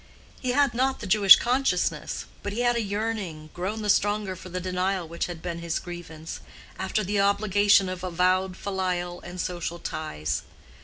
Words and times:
He 0.41 0.53
had 0.53 0.73
not 0.73 0.99
the 0.99 1.05
Jewish 1.05 1.35
consciousness, 1.35 2.25
but 2.41 2.53
he 2.53 2.61
had 2.61 2.75
a 2.75 2.81
yearning, 2.81 3.51
grown 3.53 3.83
the 3.83 3.89
stronger 3.91 4.35
for 4.35 4.49
the 4.49 4.59
denial 4.59 5.07
which 5.07 5.27
had 5.27 5.43
been 5.43 5.59
his 5.59 5.77
grievance, 5.77 6.39
after 6.79 7.03
the 7.03 7.19
obligation 7.21 7.87
of 7.87 8.03
avowed 8.03 8.57
filial 8.57 9.21
and 9.21 9.39
social 9.39 9.77
ties. 9.77 10.41